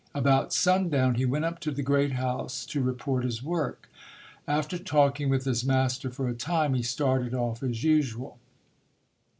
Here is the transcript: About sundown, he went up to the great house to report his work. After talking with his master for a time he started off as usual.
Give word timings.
About 0.15 0.51
sundown, 0.51 1.13
he 1.13 1.25
went 1.25 1.45
up 1.45 1.59
to 1.59 1.69
the 1.69 1.83
great 1.83 2.13
house 2.13 2.65
to 2.65 2.81
report 2.81 3.23
his 3.23 3.43
work. 3.43 3.87
After 4.47 4.79
talking 4.79 5.29
with 5.29 5.45
his 5.45 5.63
master 5.63 6.09
for 6.09 6.27
a 6.27 6.33
time 6.33 6.73
he 6.73 6.81
started 6.81 7.35
off 7.35 7.61
as 7.61 7.83
usual. 7.83 8.39